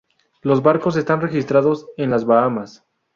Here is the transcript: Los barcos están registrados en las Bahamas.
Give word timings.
Los 0.41 0.63
barcos 0.63 0.95
están 0.95 1.21
registrados 1.21 1.85
en 1.95 2.09
las 2.09 2.25
Bahamas. 2.25 2.83